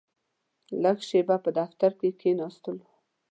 لږه 0.83 1.03
شېبه 1.09 1.35
په 1.43 1.49
دفتر 1.59 1.91
کې 1.99 2.09
کښېناستلو. 2.19 2.85